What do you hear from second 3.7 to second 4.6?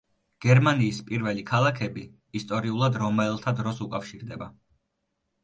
უკავშირდება.